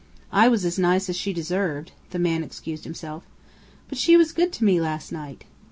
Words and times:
"I 0.31 0.47
was 0.47 0.65
as 0.65 0.79
nice 0.79 1.09
as 1.09 1.15
she 1.15 1.31
deserved," 1.31 1.91
the 2.09 2.17
man 2.17 2.43
excused 2.43 2.85
himself. 2.85 3.21
"But 3.87 3.99
she 3.99 4.17
was 4.17 4.31
good 4.31 4.51
to 4.53 4.63
me 4.63 4.81
last 4.81 5.11
night!" 5.11 5.43